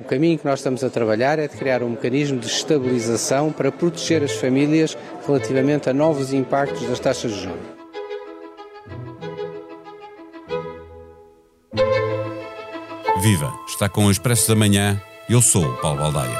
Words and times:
O 0.00 0.04
caminho 0.04 0.38
que 0.38 0.44
nós 0.44 0.58
estamos 0.58 0.82
a 0.82 0.90
trabalhar 0.90 1.38
é 1.38 1.46
de 1.46 1.56
criar 1.56 1.82
um 1.82 1.90
mecanismo 1.90 2.38
de 2.38 2.46
estabilização 2.46 3.52
para 3.52 3.70
proteger 3.70 4.22
as 4.22 4.32
famílias 4.32 4.96
relativamente 5.26 5.88
a 5.88 5.92
novos 5.92 6.32
impactos 6.32 6.86
das 6.88 6.98
taxas 6.98 7.32
de 7.32 7.42
juros. 7.42 7.74
Viva! 13.22 13.52
Está 13.66 13.88
com 13.88 14.06
o 14.06 14.10
Expresso 14.10 14.48
da 14.48 14.54
Manhã. 14.54 15.00
Eu 15.30 15.40
sou 15.40 15.64
o 15.64 15.76
Paulo 15.80 16.00
Baldaia. 16.00 16.38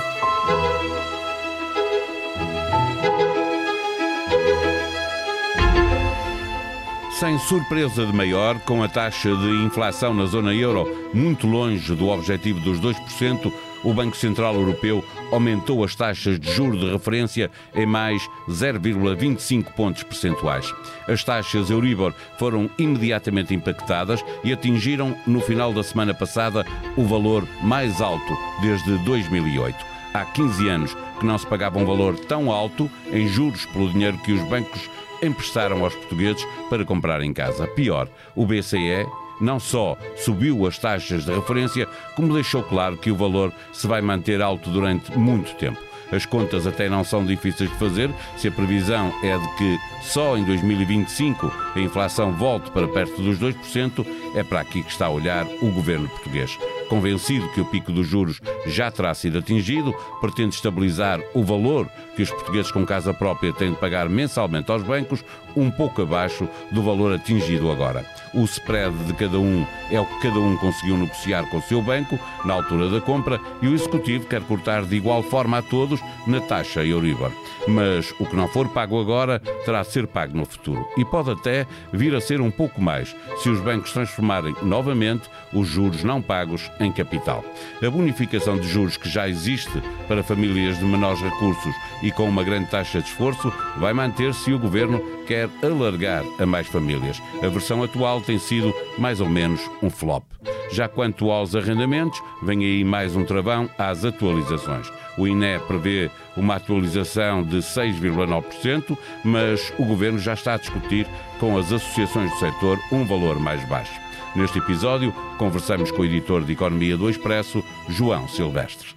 Sem 7.25 7.39
surpresa 7.39 8.05
de 8.05 8.13
maior, 8.13 8.61
com 8.67 8.83
a 8.83 8.89
taxa 8.89 9.35
de 9.35 9.65
inflação 9.65 10.13
na 10.13 10.27
zona 10.27 10.55
euro 10.55 11.09
muito 11.15 11.47
longe 11.47 11.95
do 11.95 12.09
objetivo 12.09 12.61
dos 12.61 12.79
2%, 12.79 13.51
o 13.83 13.95
Banco 13.95 14.15
Central 14.15 14.55
Europeu 14.57 15.03
aumentou 15.33 15.83
as 15.83 15.95
taxas 15.95 16.39
de 16.39 16.53
juro 16.53 16.79
de 16.79 16.93
referência 16.93 17.51
em 17.75 17.87
mais 17.87 18.29
0,25 18.47 19.73
pontos 19.73 20.03
percentuais. 20.03 20.71
As 21.09 21.25
taxas 21.25 21.71
Euribor 21.71 22.13
foram 22.39 22.69
imediatamente 22.77 23.55
impactadas 23.55 24.23
e 24.45 24.53
atingiram, 24.53 25.17
no 25.27 25.41
final 25.41 25.73
da 25.73 25.83
semana 25.83 26.13
passada, 26.13 26.63
o 26.95 27.05
valor 27.05 27.49
mais 27.63 28.03
alto 28.03 28.37
desde 28.61 28.99
2008. 28.99 29.95
Há 30.13 30.27
15 30.27 30.69
anos 30.69 30.97
que 31.19 31.25
não 31.25 31.39
se 31.39 31.47
pagava 31.47 31.79
um 31.79 31.87
valor 31.87 32.19
tão 32.19 32.53
alto 32.53 32.91
em 33.11 33.27
juros 33.27 33.65
pelo 33.65 33.91
dinheiro 33.91 34.19
que 34.19 34.33
os 34.33 34.47
bancos 34.47 34.91
emprestaram 35.23 35.85
aos 35.85 35.95
portugueses 35.95 36.47
para 36.69 36.85
comprar 36.85 37.23
em 37.23 37.33
casa. 37.33 37.67
Pior, 37.67 38.09
o 38.35 38.47
BCE 38.47 39.07
não 39.41 39.59
só 39.59 39.97
subiu 40.17 40.67
as 40.67 40.79
taxas 40.79 41.25
de 41.25 41.33
referência, 41.33 41.89
como 42.15 42.33
deixou 42.33 42.63
claro 42.63 42.97
que 42.97 43.11
o 43.11 43.17
valor 43.17 43.53
se 43.73 43.87
vai 43.87 44.01
manter 44.01 44.41
alto 44.41 44.71
durante 44.71 45.17
muito 45.19 45.55
tempo. 45.57 45.81
As 46.13 46.27
contas 46.27 46.67
até 46.67 46.89
não 46.89 47.03
são 47.03 47.25
difíceis 47.25 47.71
de 47.71 47.77
fazer, 47.77 48.11
se 48.37 48.49
a 48.49 48.53
previsão 48.53 49.13
é 49.23 49.37
de 49.37 49.57
que 49.57 49.79
só 50.03 50.37
em 50.37 50.45
2025 50.45 51.51
a 51.75 51.81
inflação 51.81 52.33
volte 52.33 52.71
para 52.71 52.87
perto 52.87 53.21
dos 53.21 53.39
2%, 53.39 54.07
é 54.35 54.43
para 54.43 54.61
aqui 54.61 54.83
que 54.83 54.91
está 54.91 55.07
a 55.07 55.11
olhar 55.11 55.47
o 55.61 55.71
governo 55.71 56.09
português. 56.09 56.57
Convencido 56.89 57.49
que 57.51 57.61
o 57.61 57.65
pico 57.65 57.93
dos 57.93 58.07
juros 58.07 58.41
já 58.67 58.91
terá 58.91 59.15
sido 59.15 59.39
atingido, 59.39 59.95
pretende 60.21 60.55
estabilizar 60.55 61.21
o 61.35 61.43
valor 61.43 61.89
que 62.15 62.23
os 62.23 62.31
portugueses 62.31 62.71
com 62.71 62.87
casa 62.87 63.13
própria 63.13 63.53
têm 63.53 63.73
de 63.73 63.79
pagar 63.79 64.09
mensalmente 64.09 64.71
aos 64.71 64.83
bancos, 64.83 65.25
um 65.57 65.71
pouco 65.71 66.03
abaixo 66.03 66.49
do 66.71 66.83
valor 66.83 67.13
atingido 67.13 67.71
agora. 67.71 68.05
O 68.33 68.45
spread 68.45 68.97
de 69.05 69.13
cada 69.15 69.39
um 69.39 69.67
é 69.91 70.01
o 70.01 70.07
que 70.07 70.23
cada 70.23 70.39
um 70.39 70.57
conseguiu 70.57 70.97
negociar 70.97 71.49
com 71.51 71.59
o 71.59 71.63
seu 71.63 71.81
banco 71.81 72.19
na 72.45 72.55
altura 72.55 72.89
da 72.89 73.01
compra 73.01 73.41
e 73.63 73.69
o 73.69 73.75
executivo 73.75 74.27
quer 74.27 74.43
cortar 74.43 74.85
de 74.85 74.97
igual 74.97 75.23
forma 75.23 75.59
a 75.59 75.63
todos 75.63 76.01
na 76.27 76.41
taxa 76.41 76.85
Euribor. 76.85 77.31
Mas 77.67 78.13
o 78.19 78.27
que 78.27 78.37
não 78.37 78.49
for 78.49 78.69
pago 78.69 79.01
agora 79.01 79.41
terá 79.65 79.83
de 79.83 79.91
ser 79.91 80.07
pago 80.07 80.37
no 80.37 80.45
futuro 80.45 80.87
e 80.97 81.05
pode 81.05 81.31
até 81.31 81.67
vir 81.93 82.15
a 82.15 82.21
ser 82.21 82.41
um 82.41 82.51
pouco 82.51 82.81
mais 82.83 83.15
se 83.39 83.49
os 83.49 83.61
bancos 83.61 83.93
transformarem 83.93 84.55
novamente 84.63 85.31
os 85.53 85.69
juros 85.69 86.03
não 86.03 86.21
pagos 86.21 86.71
em 86.81 86.93
capital. 86.93 87.45
A 87.83 87.91
bonificação 87.91 88.59
de 88.59 88.69
juros 88.69 88.97
que 88.97 89.09
já 89.09 89.29
existe 89.29 89.83
para 90.09 90.23
famílias 90.23 90.79
de 90.79 90.85
menores 90.85 91.21
recursos 91.21 91.75
e 92.03 92.11
com 92.11 92.29
uma 92.29 92.43
grande 92.43 92.71
taxa 92.71 93.01
de 93.01 93.09
esforço 93.09 93.53
vai 93.77 93.93
manter-se 93.93 94.51
e 94.51 94.55
o 94.55 94.59
governo 94.59 95.01
quer 95.27 95.49
alargar 95.63 96.25
a 96.39 96.47
mais 96.47 96.67
famílias. 96.67 97.21
A 97.43 97.49
versão 97.49 97.83
atual 97.83 98.21
tem 98.21 98.39
sido 98.39 98.75
mais 98.99 99.21
ou 99.21 99.29
menos 99.29 99.61
um 99.83 99.91
flop. 99.91 100.25
Já 100.71 100.89
quanto 100.89 101.31
aos 101.31 101.55
arrendamentos, 101.55 102.21
vem 102.43 102.65
aí 102.65 102.85
mais 102.85 103.15
um 103.15 103.25
travão 103.25 103.69
às 103.79 104.05
atualizações. 104.05 104.91
O 105.17 105.27
INE 105.27 105.61
prevê 105.69 106.11
uma 106.37 106.57
atualização 106.57 107.43
de 107.43 107.59
6,9%, 107.59 108.99
mas 109.25 109.73
o 109.79 109.85
governo 109.85 110.19
já 110.19 110.35
está 110.35 110.55
a 110.55 110.59
discutir 110.59 111.07
com 111.39 111.57
as 111.57 111.73
associações 111.73 112.31
do 112.33 112.39
setor 112.39 112.79
um 112.91 113.05
valor 113.05 113.39
mais 113.39 113.67
baixo. 113.69 114.05
Neste 114.35 114.59
episódio, 114.59 115.15
conversamos 115.39 115.93
com 115.93 116.03
o 116.03 116.05
editor 116.05 116.43
de 116.43 116.53
Economia 116.53 116.97
do 116.97 117.09
Expresso, 117.09 117.63
João 117.89 118.29
Silvestre. 118.29 118.89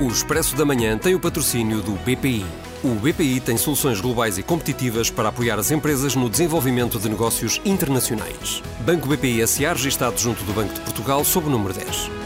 O 0.00 0.06
Expresso 0.06 0.56
da 0.56 0.64
Manhã 0.64 0.96
tem 0.96 1.16
o 1.16 1.20
patrocínio 1.20 1.82
do 1.82 1.92
BPI. 1.92 2.46
O 2.84 2.94
BPI 2.94 3.40
tem 3.40 3.56
soluções 3.56 4.00
globais 4.00 4.38
e 4.38 4.44
competitivas 4.44 5.10
para 5.10 5.28
apoiar 5.28 5.58
as 5.58 5.72
empresas 5.72 6.14
no 6.14 6.30
desenvolvimento 6.30 7.00
de 7.00 7.08
negócios 7.08 7.60
internacionais. 7.64 8.62
Banco 8.80 9.08
BPI 9.08 9.44
SA 9.46 9.72
registado 9.72 10.18
junto 10.18 10.44
do 10.44 10.52
Banco 10.52 10.74
de 10.74 10.80
Portugal 10.80 11.24
sob 11.24 11.48
o 11.48 11.50
número 11.50 11.74
10. 11.74 12.21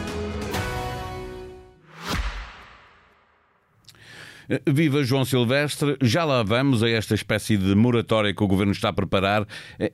Viva 4.67 5.03
João 5.03 5.25
Silvestre, 5.25 5.97
já 6.01 6.25
lá 6.25 6.43
vamos 6.43 6.83
a 6.83 6.89
esta 6.89 7.15
espécie 7.15 7.57
de 7.57 7.75
moratória 7.75 8.35
que 8.35 8.43
o 8.43 8.47
Governo 8.47 8.73
está 8.73 8.91
a 8.91 8.93
preparar. 8.93 9.47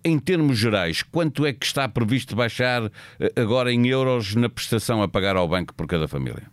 Em 0.05 0.19
termos 0.19 0.59
gerais, 0.59 1.03
quanto 1.03 1.47
é 1.47 1.53
que 1.53 1.65
está 1.65 1.89
previsto 1.89 2.37
baixar 2.37 2.91
eh, 3.19 3.33
agora 3.37 3.73
em 3.73 3.87
euros 3.87 4.35
na 4.35 4.49
prestação 4.49 5.03
a 5.03 5.09
pagar 5.09 5.37
ao 5.37 5.49
banco 5.49 5.75
por 5.75 5.87
cada 5.87 6.07
família? 6.07 6.51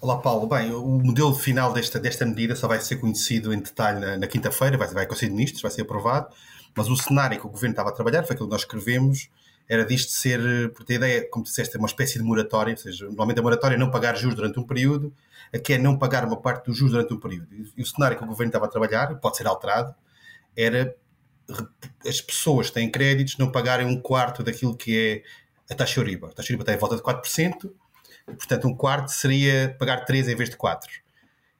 Olá 0.00 0.18
Paulo, 0.18 0.48
bem, 0.48 0.72
o 0.72 0.98
modelo 0.98 1.32
final 1.32 1.72
desta, 1.72 2.00
desta 2.00 2.26
medida 2.26 2.56
só 2.56 2.66
vai 2.66 2.80
ser 2.80 2.96
conhecido 2.96 3.52
em 3.52 3.58
detalhe 3.58 4.00
na, 4.00 4.16
na 4.16 4.26
quinta-feira, 4.26 4.76
vai, 4.76 4.88
vai 4.88 5.04
ao 5.04 5.08
Conselho 5.08 5.30
de 5.30 5.36
Ministros, 5.36 5.62
vai 5.62 5.70
ser 5.70 5.82
aprovado, 5.82 6.28
mas 6.74 6.88
o 6.88 6.96
cenário 6.96 7.38
que 7.38 7.46
o 7.46 7.50
Governo 7.50 7.72
estava 7.72 7.90
a 7.90 7.92
trabalhar, 7.92 8.24
foi 8.24 8.34
aquilo 8.34 8.48
que 8.48 8.52
nós 8.52 8.62
escrevemos, 8.62 9.28
era 9.68 9.84
disto 9.84 10.12
ser, 10.12 10.72
porque 10.74 10.94
a 10.94 10.96
ideia, 10.96 11.30
como 11.30 11.44
disseste, 11.44 11.76
é 11.76 11.78
uma 11.78 11.86
espécie 11.86 12.18
de 12.18 12.24
moratória, 12.24 12.72
ou 12.72 12.78
seja, 12.78 13.06
normalmente 13.06 13.40
a 13.40 13.42
moratória 13.42 13.74
é 13.76 13.78
não 13.78 13.90
pagar 13.90 14.16
juros 14.16 14.36
durante 14.36 14.58
um 14.58 14.64
período, 14.64 15.12
aqui 15.52 15.74
é 15.74 15.78
não 15.78 15.98
pagar 15.98 16.24
uma 16.24 16.40
parte 16.40 16.66
dos 16.66 16.76
juros 16.76 16.92
durante 16.92 17.14
um 17.14 17.18
período. 17.18 17.48
E 17.76 17.82
o 17.82 17.86
cenário 17.86 18.16
que 18.16 18.24
o 18.24 18.26
governo 18.26 18.48
estava 18.48 18.66
a 18.66 18.68
trabalhar, 18.68 19.14
pode 19.16 19.36
ser 19.36 19.46
alterado, 19.46 19.94
era 20.56 20.94
as 22.06 22.20
pessoas 22.20 22.68
que 22.68 22.74
têm 22.74 22.90
créditos 22.90 23.36
não 23.38 23.50
pagarem 23.50 23.86
um 23.86 24.00
quarto 24.00 24.42
daquilo 24.42 24.76
que 24.76 25.22
é 25.68 25.72
a 25.72 25.76
taxa 25.76 26.00
Euribor. 26.00 26.30
A 26.30 26.32
taxa 26.32 26.52
Euribor 26.52 26.62
está 26.62 26.74
em 26.74 26.78
volta 26.78 26.96
de 26.96 27.02
4%, 27.02 27.72
e, 28.28 28.34
portanto 28.34 28.68
um 28.68 28.74
quarto 28.74 29.08
seria 29.08 29.74
pagar 29.78 30.04
3 30.04 30.28
em 30.28 30.36
vez 30.36 30.50
de 30.50 30.56
4. 30.56 30.90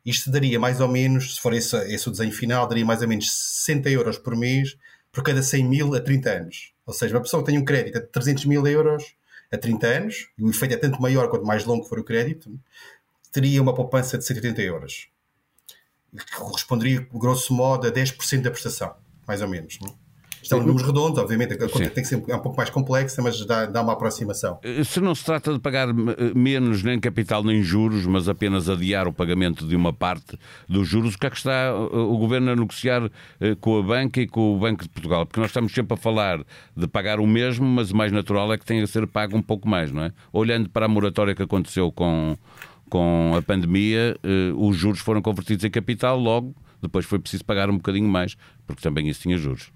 Isto 0.04 0.30
daria 0.30 0.58
mais 0.58 0.80
ou 0.80 0.88
menos, 0.88 1.36
se 1.36 1.40
for 1.40 1.54
esse, 1.54 1.76
esse 1.92 2.08
o 2.08 2.10
desenho 2.10 2.32
final, 2.32 2.66
daria 2.66 2.84
mais 2.84 3.02
ou 3.02 3.08
menos 3.08 3.30
60 3.30 3.88
euros 3.90 4.18
por 4.18 4.36
mês 4.36 4.76
por 5.12 5.22
cada 5.22 5.42
100 5.42 5.64
mil 5.64 5.94
a 5.94 6.00
30 6.00 6.30
anos. 6.30 6.71
Ou 6.92 6.98
seja, 6.98 7.16
uma 7.16 7.22
pessoa 7.22 7.42
que 7.42 7.50
tem 7.50 7.58
um 7.58 7.64
crédito 7.64 7.98
de 7.98 8.06
300 8.08 8.44
mil 8.44 8.66
euros 8.66 9.16
a 9.50 9.56
30 9.56 9.86
anos, 9.86 10.28
e 10.36 10.44
o 10.44 10.50
efeito 10.50 10.74
é 10.74 10.76
tanto 10.76 11.00
maior 11.00 11.30
quanto 11.30 11.46
mais 11.46 11.64
longo 11.64 11.84
for 11.86 11.98
o 11.98 12.04
crédito, 12.04 12.54
teria 13.32 13.62
uma 13.62 13.74
poupança 13.74 14.18
de 14.18 14.24
180 14.26 14.60
euros. 14.60 15.08
Que 16.14 16.36
corresponderia, 16.36 17.00
grosso 17.10 17.54
modo, 17.54 17.88
a 17.88 17.90
10% 17.90 18.42
da 18.42 18.50
prestação, 18.50 18.94
mais 19.26 19.40
ou 19.40 19.48
menos. 19.48 19.78
Não? 19.80 20.01
Estão 20.56 20.66
números 20.66 20.86
redondos, 20.86 21.18
obviamente, 21.18 21.54
a 21.54 21.68
conta 21.68 21.90
tem 21.90 22.02
que 22.02 22.08
ser 22.08 22.16
um 22.16 22.38
pouco 22.38 22.56
mais 22.56 22.70
complexa, 22.70 23.22
mas 23.22 23.44
dá, 23.44 23.66
dá 23.66 23.82
uma 23.82 23.92
aproximação. 23.92 24.58
Eh, 24.62 24.84
se 24.84 25.00
não 25.00 25.14
se 25.14 25.24
trata 25.24 25.52
de 25.52 25.58
pagar 25.58 25.88
eh, 25.88 26.32
menos 26.34 26.82
nem 26.82 26.98
capital 27.00 27.42
nem 27.42 27.62
juros, 27.62 28.06
mas 28.06 28.28
apenas 28.28 28.68
adiar 28.68 29.08
o 29.08 29.12
pagamento 29.12 29.66
de 29.66 29.74
uma 29.76 29.92
parte 29.92 30.38
dos 30.68 30.88
juros, 30.88 31.14
o 31.14 31.18
que 31.18 31.26
é 31.26 31.30
que 31.30 31.36
está 31.36 31.52
eh, 31.52 31.96
o 31.96 32.16
Governo 32.18 32.52
a 32.52 32.56
negociar 32.56 33.10
com 33.60 33.78
a 33.78 33.82
banca 33.82 34.20
e 34.20 34.26
com 34.26 34.54
o 34.54 34.58
Banco 34.58 34.82
de 34.82 34.88
Portugal? 34.88 35.26
Porque 35.26 35.40
nós 35.40 35.50
estamos 35.50 35.72
sempre 35.72 35.94
a 35.94 35.96
falar 35.96 36.44
de 36.76 36.86
pagar 36.86 37.20
o 37.20 37.26
mesmo, 37.26 37.66
mas 37.66 37.90
o 37.90 37.96
mais 37.96 38.12
natural 38.12 38.52
é 38.52 38.58
que 38.58 38.64
tenha 38.64 38.84
a 38.84 38.86
ser 38.86 39.06
pago 39.06 39.36
um 39.36 39.42
pouco 39.42 39.68
mais, 39.68 39.92
não 39.92 40.04
é? 40.04 40.12
Olhando 40.32 40.68
para 40.68 40.86
a 40.86 40.88
moratória 40.88 41.34
que 41.34 41.42
aconteceu 41.42 41.90
com, 41.90 42.36
com 42.88 43.34
a 43.36 43.42
pandemia, 43.42 44.16
os 44.56 44.76
juros 44.76 45.00
foram 45.00 45.22
convertidos 45.22 45.64
em 45.64 45.70
capital, 45.70 46.18
logo 46.18 46.54
depois 46.82 47.06
foi 47.06 47.18
preciso 47.18 47.44
pagar 47.44 47.70
um 47.70 47.76
bocadinho 47.76 48.08
mais, 48.08 48.36
porque 48.66 48.82
também 48.82 49.08
isso 49.08 49.22
tinha 49.22 49.38
juros. 49.38 49.70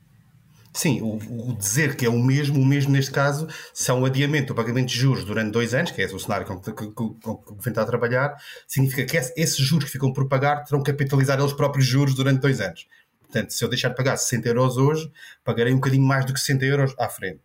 Sim, 0.77 1.01
o, 1.01 1.17
o, 1.17 1.57
dizer 1.57 1.97
que 1.97 2.05
é 2.05 2.09
o 2.09 2.19
mesmo, 2.19 2.61
o 2.61 2.67
mesmo 2.67 2.93
neste 2.93 3.11
caso, 3.11 3.49
são 3.73 4.03
o 4.03 4.05
adiamento 4.05 4.49
do 4.49 4.55
pagamento 4.55 4.89
de 4.89 4.95
juros 4.95 5.25
durante 5.25 5.51
dois 5.51 5.73
anos, 5.73 5.91
que 5.91 6.03
é 6.03 6.05
o 6.05 6.19
cenário 6.19 6.47
com 6.47 6.61
que, 6.61 6.71
que, 6.71 6.87
que, 6.89 6.93
que 6.93 7.01
o 7.01 7.15
governo 7.35 7.61
está 7.65 7.81
a 7.81 7.87
trabalhar, 7.87 8.37
significa 8.69 9.07
que 9.07 9.17
esses 9.41 9.57
juros 9.57 9.87
que 9.87 9.93
ficam 9.93 10.13
por 10.13 10.29
pagar 10.29 10.65
terão 10.65 10.83
que 10.83 10.93
capitalizar 10.93 11.41
eles 11.41 11.55
próprios 11.55 11.87
juros 11.87 12.15
durante 12.15 12.43
dois 12.43 12.61
anos. 12.61 12.87
Portanto, 13.23 13.55
se 13.55 13.65
eu 13.65 13.71
deixar 13.71 13.89
de 13.89 13.97
pagar 13.97 14.19
60 14.19 14.49
euros 14.49 14.77
hoje, 14.77 15.11
pagarei 15.43 15.73
um 15.73 15.77
bocadinho 15.77 16.05
mais 16.05 16.27
do 16.27 16.35
que 16.35 16.41
60 16.41 16.67
euros 16.67 16.95
à 16.99 17.09
frente. 17.09 17.41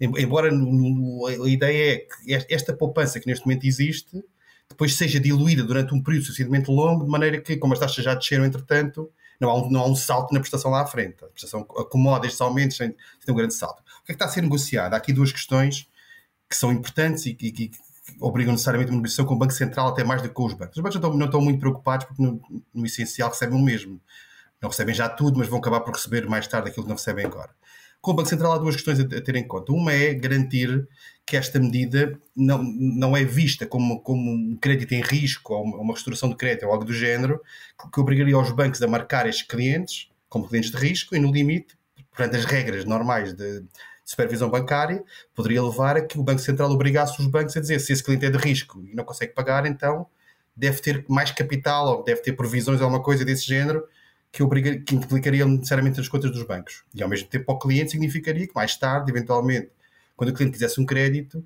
Embora 0.00 0.50
a 0.50 1.48
ideia 1.48 1.94
é 1.94 1.96
que 1.98 2.52
esta 2.52 2.74
poupança 2.74 3.20
que 3.20 3.28
neste 3.28 3.46
momento 3.46 3.64
existe, 3.64 4.24
depois 4.68 4.96
seja 4.96 5.20
diluída 5.20 5.62
durante 5.62 5.94
um 5.94 6.02
período 6.02 6.24
suficientemente 6.24 6.68
longo, 6.68 7.04
de 7.04 7.10
maneira 7.10 7.40
que, 7.40 7.56
como 7.56 7.74
as 7.74 7.78
taxas 7.78 8.04
já 8.04 8.12
desceram 8.12 8.44
entretanto, 8.44 9.08
não 9.40 9.50
há, 9.50 9.54
um, 9.54 9.70
não 9.70 9.80
há 9.80 9.86
um 9.86 9.94
salto 9.94 10.32
na 10.32 10.40
prestação 10.40 10.70
lá 10.70 10.82
à 10.82 10.86
frente. 10.86 11.24
A 11.24 11.28
prestação 11.28 11.60
acomoda 11.78 12.26
estes 12.26 12.40
aumentos 12.40 12.76
sem, 12.76 12.94
sem 13.20 13.34
um 13.34 13.36
grande 13.36 13.54
salto. 13.54 13.80
O 13.80 14.04
que 14.04 14.12
é 14.12 14.14
que 14.14 14.14
está 14.14 14.26
a 14.26 14.28
ser 14.28 14.42
negociado? 14.42 14.94
Há 14.94 14.96
aqui 14.96 15.12
duas 15.12 15.32
questões 15.32 15.88
que 16.48 16.56
são 16.56 16.72
importantes 16.72 17.26
e 17.26 17.34
que, 17.34 17.50
que, 17.50 17.68
que 17.68 17.78
obrigam 18.20 18.52
necessariamente 18.52 18.90
uma 18.90 18.98
negociação 18.98 19.24
com 19.24 19.34
o 19.34 19.38
Banco 19.38 19.52
Central 19.52 19.88
até 19.88 20.04
mais 20.04 20.22
do 20.22 20.28
que 20.28 20.34
com 20.34 20.46
os 20.46 20.54
bancos. 20.54 20.76
Os 20.76 20.82
bancos 20.82 21.00
não 21.00 21.08
estão, 21.08 21.18
não 21.18 21.26
estão 21.26 21.40
muito 21.40 21.58
preocupados 21.58 22.06
porque 22.06 22.22
no, 22.22 22.40
no, 22.72 22.86
essencial 22.86 23.30
recebem 23.30 23.58
o 23.58 23.62
mesmo. 23.62 24.00
Não 24.60 24.70
recebem 24.70 24.94
já 24.94 25.08
tudo, 25.08 25.38
mas 25.38 25.48
vão 25.48 25.58
acabar 25.58 25.80
por 25.80 25.94
receber 25.94 26.26
mais 26.28 26.46
tarde 26.46 26.68
aquilo 26.68 26.84
que 26.84 26.88
não 26.88 26.96
recebem 26.96 27.26
agora. 27.26 27.50
Com 28.00 28.12
o 28.12 28.14
Banco 28.14 28.28
Central 28.28 28.52
há 28.52 28.58
duas 28.58 28.76
questões 28.76 29.00
a, 29.00 29.02
a 29.02 29.20
ter 29.20 29.36
em 29.36 29.46
conta. 29.46 29.72
Uma 29.72 29.92
é 29.92 30.14
garantir 30.14 30.88
que 31.26 31.36
esta 31.36 31.58
medida 31.58 32.18
não, 32.36 32.62
não 32.62 33.16
é 33.16 33.24
vista 33.24 33.66
como, 33.66 34.00
como 34.00 34.30
um 34.30 34.56
crédito 34.56 34.92
em 34.92 35.02
risco 35.02 35.54
ou 35.54 35.64
uma, 35.64 35.92
restauração 35.92 36.28
de 36.28 36.36
crédito 36.36 36.66
ou 36.66 36.72
algo 36.72 36.84
do 36.84 36.92
género, 36.92 37.42
que, 37.92 38.00
obrigaria 38.00 38.38
os 38.38 38.52
bancos 38.52 38.80
a 38.80 38.86
marcar 38.86 39.28
estes 39.28 39.44
clientes 39.44 40.08
como 40.28 40.48
clientes 40.48 40.70
de 40.70 40.76
risco 40.76 41.16
e, 41.16 41.18
no 41.18 41.32
limite, 41.32 41.76
portanto, 42.10 42.36
as 42.36 42.44
regras 42.44 42.84
normais 42.84 43.32
de, 43.32 43.60
de 43.60 43.68
supervisão 44.04 44.48
bancária 44.48 45.02
poderia 45.34 45.62
levar 45.62 45.96
a 45.96 46.00
que 46.00 46.18
o 46.18 46.22
Banco 46.22 46.40
Central 46.40 46.70
obrigasse 46.70 47.20
os 47.20 47.26
bancos 47.26 47.56
a 47.56 47.60
dizer 47.60 47.80
se 47.80 47.92
esse 47.92 48.04
cliente 48.04 48.26
é 48.26 48.30
de 48.30 48.38
risco 48.38 48.80
e 48.86 48.94
não 48.94 49.04
consegue 49.04 49.34
pagar, 49.34 49.66
então 49.66 50.06
deve 50.56 50.80
ter 50.80 51.04
mais 51.08 51.32
capital 51.32 51.98
ou 51.98 52.04
deve 52.04 52.22
ter 52.22 52.32
provisões 52.34 52.80
ou 52.80 52.84
alguma 52.84 53.02
coisa 53.02 53.24
desse 53.24 53.46
género 53.46 53.84
que, 54.30 54.42
obriga, 54.42 54.78
que 54.78 54.94
implicariam 54.94 55.48
necessariamente 55.48 55.98
as 55.98 56.08
contas 56.08 56.30
dos 56.30 56.44
bancos. 56.44 56.84
E 56.94 57.02
ao 57.02 57.08
mesmo 57.08 57.28
tempo, 57.28 57.46
para 57.46 57.54
o 57.54 57.58
cliente, 57.58 57.90
significaria 57.92 58.46
que 58.46 58.54
mais 58.54 58.76
tarde, 58.76 59.10
eventualmente, 59.10 59.70
quando 60.16 60.30
o 60.30 60.34
cliente 60.34 60.54
quisesse 60.54 60.80
um 60.80 60.86
crédito, 60.86 61.44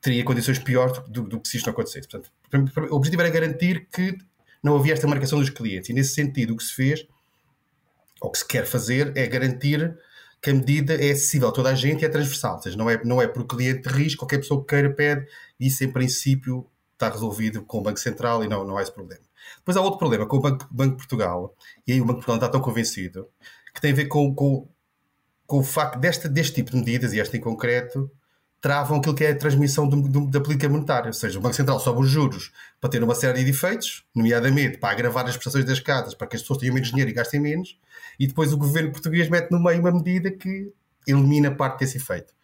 teria 0.00 0.24
condições 0.24 0.58
piores 0.58 0.98
do, 0.98 1.02
do, 1.08 1.22
do 1.28 1.40
que 1.40 1.48
se 1.48 1.56
isto 1.56 1.66
não 1.66 1.72
acontecesse. 1.72 2.08
Portanto, 2.08 2.72
o 2.90 2.96
objetivo 2.96 3.22
era 3.22 3.30
garantir 3.30 3.88
que 3.92 4.16
não 4.62 4.76
havia 4.76 4.92
esta 4.92 5.06
marcação 5.06 5.38
dos 5.38 5.50
clientes. 5.50 5.90
E 5.90 5.92
nesse 5.92 6.14
sentido, 6.14 6.54
o 6.54 6.56
que 6.56 6.64
se 6.64 6.74
fez, 6.74 7.06
ou 8.20 8.30
que 8.30 8.38
se 8.38 8.46
quer 8.46 8.66
fazer, 8.66 9.16
é 9.16 9.26
garantir 9.26 9.96
que 10.40 10.50
a 10.50 10.54
medida 10.54 10.94
é 10.94 11.10
acessível 11.10 11.48
a 11.48 11.52
toda 11.52 11.70
a 11.70 11.74
gente 11.74 12.02
e 12.02 12.04
é 12.04 12.08
transversal. 12.08 12.56
Ou 12.56 12.62
seja, 12.62 12.76
não 12.76 12.88
é, 12.88 13.02
não 13.04 13.20
é 13.20 13.26
por 13.26 13.46
cliente 13.46 13.88
de 13.88 13.94
risco, 13.94 14.20
qualquer 14.20 14.38
pessoa 14.38 14.60
que 14.60 14.68
queira 14.68 14.92
pede, 14.92 15.26
isso 15.58 15.82
em 15.84 15.90
princípio 15.90 16.66
está 16.92 17.08
resolvido 17.08 17.62
com 17.62 17.78
o 17.78 17.82
Banco 17.82 17.98
Central 17.98 18.44
e 18.44 18.48
não, 18.48 18.64
não 18.64 18.76
há 18.76 18.82
esse 18.82 18.92
problema. 18.92 19.22
Depois 19.58 19.76
há 19.76 19.80
outro 19.80 19.98
problema 19.98 20.26
com 20.26 20.36
o 20.36 20.40
Banco, 20.40 20.68
Banco 20.70 20.96
Portugal, 20.96 21.54
e 21.86 21.92
aí 21.92 22.00
o 22.00 22.04
Banco 22.04 22.18
Portugal 22.18 22.36
não 22.36 22.44
está 22.44 22.48
tão 22.48 22.60
convencido, 22.60 23.28
que 23.74 23.80
tem 23.80 23.92
a 23.92 23.94
ver 23.94 24.06
com, 24.06 24.34
com, 24.34 24.68
com 25.48 25.60
o 25.60 25.64
facto 25.64 25.98
deste, 25.98 26.28
deste 26.28 26.56
tipo 26.56 26.72
de 26.72 26.76
medidas, 26.76 27.14
e 27.14 27.18
esta 27.18 27.34
em 27.34 27.40
concreto, 27.40 28.08
travam 28.60 28.98
aquilo 28.98 29.14
que 29.14 29.24
é 29.24 29.30
a 29.30 29.34
transmissão 29.34 29.88
do, 29.88 30.02
do, 30.02 30.26
da 30.26 30.42
política 30.42 30.68
monetária. 30.68 31.08
Ou 31.08 31.12
seja, 31.14 31.38
o 31.38 31.42
Banco 31.42 31.56
Central 31.56 31.80
sobe 31.80 32.02
os 32.02 32.10
juros 32.10 32.52
para 32.78 32.90
ter 32.90 33.02
uma 33.02 33.14
série 33.14 33.42
de 33.42 33.50
efeitos, 33.50 34.04
nomeadamente 34.14 34.76
para 34.76 34.90
agravar 34.90 35.24
as 35.24 35.32
prestações 35.32 35.64
das 35.64 35.80
casas, 35.80 36.14
para 36.14 36.26
que 36.26 36.36
as 36.36 36.42
pessoas 36.42 36.58
tenham 36.58 36.74
menos 36.74 36.90
dinheiro 36.90 37.10
e 37.10 37.14
gastem 37.14 37.40
menos, 37.40 37.78
e 38.20 38.26
depois 38.26 38.52
o 38.52 38.58
governo 38.58 38.92
português 38.92 39.30
mete 39.30 39.50
no 39.50 39.58
meio 39.58 39.80
uma 39.80 39.90
medida 39.90 40.30
que 40.30 40.70
elimina 41.06 41.50
parte 41.50 41.80
desse 41.80 41.96
efeito. 41.96 42.34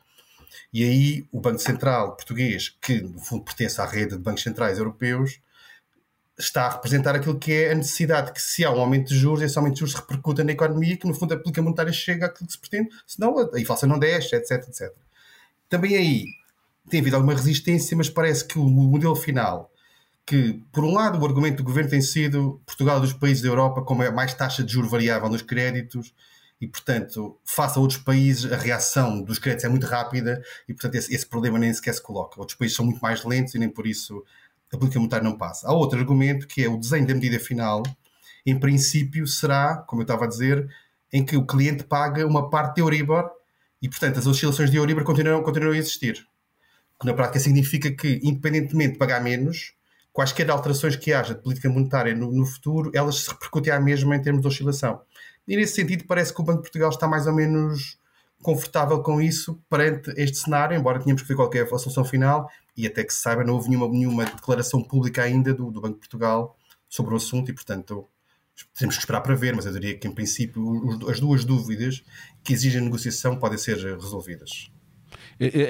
E 0.73 0.83
aí 0.83 1.27
o 1.31 1.41
Banco 1.41 1.59
Central 1.59 2.17
português, 2.17 2.75
que 2.81 3.03
no 3.03 3.19
fundo 3.19 3.45
pertence 3.45 3.79
à 3.83 3.85
rede 3.85 4.17
de 4.17 4.23
bancos 4.23 4.43
centrais 4.43 4.79
europeus, 4.79 5.41
está 6.39 6.67
a 6.67 6.71
representar 6.71 7.15
aquilo 7.15 7.39
que 7.39 7.53
é 7.53 7.73
a 7.73 7.75
necessidade 7.75 8.33
que 8.33 8.43
se 8.43 8.65
há 8.65 8.71
um 8.71 8.81
aumento 8.81 9.09
de 9.09 9.17
juros, 9.17 9.43
esse 9.43 9.57
aumento 9.57 9.75
de 9.75 9.81
juros 9.81 9.95
repercuta 9.95 10.43
na 10.43 10.53
economia, 10.53 10.97
que 10.97 11.07
no 11.07 11.15
fundo 11.15 11.35
a 11.35 11.37
política 11.37 11.63
monetária 11.63 11.93
chega 11.93 12.27
àquilo 12.27 12.47
que 12.47 12.53
se 12.53 12.59
pretende, 12.59 12.89
senão 13.07 13.39
a 13.39 13.61
inflação 13.61 13.89
não 13.89 13.99
desce, 13.99 14.35
etc, 14.35 14.53
etc. 14.69 14.93
Também 15.69 15.97
aí 15.97 16.25
tem 16.89 17.01
havido 17.01 17.17
alguma 17.17 17.35
resistência, 17.35 17.97
mas 17.97 18.11
parece 18.11 18.45
que 18.45 18.59
o 18.59 18.65
modelo 18.65 19.15
final, 19.15 19.71
que 20.27 20.61
por 20.73 20.85
um 20.85 20.93
lado 20.93 21.21
o 21.21 21.25
argumento 21.27 21.59
do 21.59 21.65
governo 21.65 21.91
tem 21.91 22.01
sido 22.01 22.61
Portugal 22.67 22.99
é 22.99 23.01
dos 23.01 23.13
países 23.13 23.43
da 23.43 23.49
Europa 23.49 23.83
com 23.83 23.95
mais 23.95 24.35
taxa 24.35 24.63
de 24.63 24.73
juro 24.73 24.89
variável 24.89 25.29
nos 25.29 25.43
créditos, 25.43 26.13
e, 26.61 26.69
portanto, 26.69 27.39
face 27.45 27.79
a 27.79 27.81
outros 27.81 28.01
países, 28.01 28.51
a 28.51 28.57
reação 28.57 29.21
dos 29.23 29.39
créditos 29.39 29.65
é 29.65 29.69
muito 29.69 29.87
rápida 29.87 30.43
e, 30.69 30.73
portanto, 30.73 30.95
esse, 30.95 31.15
esse, 31.15 31.27
problema 31.27 31.59
nem 31.59 31.73
sequer 31.75 31.93
se 31.93 32.03
coloca. 32.03 32.41
Outros 32.41 32.57
países 32.57 32.77
são 32.77 32.87
muito 32.87 33.01
mais 33.01 33.25
lentos 33.25 33.55
e 33.55 33.59
nem 33.59 33.69
por 33.69 33.87
isso 33.87 34.25
a 34.75 34.79
política 34.79 34.99
monetária 34.99 35.29
não 35.29 35.37
passa. 35.37 35.69
Há 35.69 35.73
outro 35.73 35.99
argumento 35.99 36.47
que 36.47 36.63
é 36.63 36.69
o 36.69 36.77
desenho 36.77 37.07
da 37.07 37.15
medida 37.15 37.39
final, 37.39 37.83
em 38.47 38.59
princípio, 38.59 39.27
será, 39.27 39.77
como 39.87 40.03
eu 40.03 40.05
estava 40.05 40.25
a 40.25 40.29
dizer, 40.29 40.69
em 41.13 41.25
que 41.25 41.37
o 41.37 41.47
cliente 41.47 41.85
paga 41.85 42.27
uma 42.27 42.51
parte 42.51 42.77
de 42.77 42.81
Euribor 42.83 43.31
e, 43.81 43.89
portanto, 43.89 44.19
as 44.19 44.27
oscilações 44.27 44.71
de 44.71 44.77
Euribor 44.77 45.05
continuam, 45.05 45.43
continuam 45.43 45.73
a 45.73 45.77
existir. 45.77 46.27
O 46.97 47.01
que 47.01 47.07
na 47.07 47.15
prática 47.15 47.39
significa 47.39 47.91
que, 47.91 48.21
independentemente 48.23 48.93
de 48.93 48.99
pagar 48.99 49.23
menos, 49.23 49.75
quaisquer 50.13 50.51
alterações 50.51 50.97
que 50.97 51.13
haja 51.13 51.35
de 51.35 51.43
política 51.43 51.69
monetária 51.69 52.15
no, 52.15 52.31
no 52.31 52.45
futuro, 52.47 52.91
elas 52.95 53.17
se 53.17 53.31
repercutem 53.31 53.73
à 53.73 53.81
mesma 53.81 54.17
em 54.17 54.23
termos 54.23 54.43
de 54.43 54.49
oscilação. 54.49 55.01
E 55.47 55.57
nesse 55.57 55.75
sentido, 55.75 56.05
parece 56.07 56.33
que 56.33 56.41
o 56.41 56.45
Banco 56.45 56.59
de 56.59 56.63
Portugal 56.63 56.91
está 56.91 57.07
mais 57.07 57.27
ou 57.27 57.35
menos 57.35 57.99
confortável 58.43 59.03
com 59.03 59.21
isso 59.21 59.59
perante 59.71 60.13
este 60.17 60.39
cenário, 60.39 60.77
embora 60.77 61.01
tenhamos 61.01 61.23
que 61.23 61.29
ver 61.29 61.35
qual 61.35 61.51
é 61.55 61.61
a 61.61 61.79
solução 61.79 62.05
final 62.05 62.51
e 62.77 62.87
até 62.87 63.05
que 63.05 63.13
se 63.13 63.21
saiba, 63.21 63.45
não 63.45 63.55
houve 63.55 63.69
nenhuma, 63.69 63.89
nenhuma 63.89 64.25
declaração 64.25 64.83
pública 64.83 65.23
ainda 65.23 65.55
do, 65.55 65.71
do 65.71 65.81
Banco 65.81 65.95
de 65.95 66.01
Portugal 66.01 66.57
sobre 66.89 67.15
o 67.15 67.17
assunto 67.17 67.51
e, 67.51 67.55
portanto, 67.55 68.09
temos 68.77 68.97
que 68.97 69.01
esperar 69.01 69.21
para 69.21 69.35
ver, 69.35 69.55
mas 69.55 69.67
eu 69.67 69.73
diria 69.73 69.97
que, 69.99 70.07
em 70.07 70.13
princípio, 70.13 70.63
as 71.09 71.21
duas 71.21 71.45
dúvidas 71.45 72.03
que 72.43 72.53
exigem 72.53 72.81
negociação 72.81 73.39
podem 73.39 73.59
ser 73.59 73.77
resolvidas. 73.77 74.71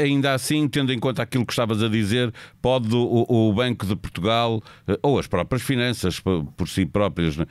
Ainda 0.00 0.34
assim, 0.34 0.69
tendo 0.69 0.93
em 0.93 0.99
conta 0.99 1.22
aquilo 1.22 1.44
que 1.46 1.52
estavas 1.52 1.82
a 1.82 1.88
dizer, 1.88 2.32
pode 2.61 2.94
o, 2.94 3.26
o 3.28 3.52
Banco 3.52 3.87
de 3.87 3.96
Portugal, 3.96 4.62
eh, 4.87 4.99
ou 5.02 5.19
as 5.19 5.26
próprias 5.26 5.62
finanças 5.62 6.20
por 6.20 6.69
si 6.69 6.87
próprias, 6.87 7.37
né, 7.37 7.46